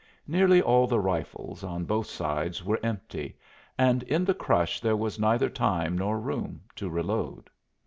Nearly 0.25 0.63
all 0.63 0.87
the 0.87 0.99
rifles 0.99 1.63
on 1.63 1.85
both 1.85 2.07
sides 2.07 2.63
were 2.65 2.79
empty 2.81 3.37
and 3.77 4.01
in 4.01 4.25
the 4.25 4.33
crush 4.33 4.79
there 4.79 4.97
was 4.97 5.19
neither 5.19 5.47
time 5.47 5.95
nor 5.95 6.19
room 6.19 6.61
to 6.77 6.89
reload. 6.89 7.51